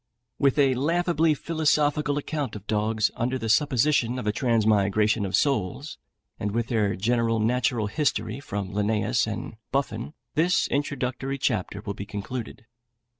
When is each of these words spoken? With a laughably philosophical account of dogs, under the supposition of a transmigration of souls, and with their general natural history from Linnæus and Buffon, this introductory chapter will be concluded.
With 0.39 0.57
a 0.57 0.73
laughably 0.73 1.35
philosophical 1.35 2.17
account 2.17 2.55
of 2.55 2.65
dogs, 2.65 3.11
under 3.15 3.37
the 3.37 3.49
supposition 3.49 4.17
of 4.17 4.25
a 4.25 4.31
transmigration 4.31 5.27
of 5.27 5.35
souls, 5.35 5.99
and 6.39 6.49
with 6.53 6.69
their 6.69 6.95
general 6.95 7.39
natural 7.39 7.85
history 7.85 8.39
from 8.39 8.71
Linnæus 8.71 9.31
and 9.31 9.57
Buffon, 9.71 10.15
this 10.33 10.67
introductory 10.69 11.37
chapter 11.37 11.81
will 11.81 11.93
be 11.93 12.07
concluded. 12.07 12.65